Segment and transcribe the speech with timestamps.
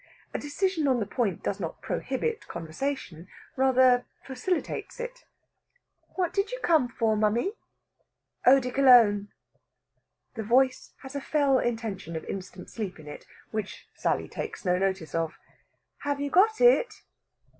[0.33, 5.25] A decision on the point does not prohibit conversation, rather facilitates it.
[6.15, 7.53] "What did you come for, mammy?"
[8.47, 9.27] "Eau de Cologne."
[10.33, 14.79] The voice has a fell intention of instant sleep in it which Sally takes no
[14.79, 15.37] notice of.
[15.99, 17.03] "Have you got it?"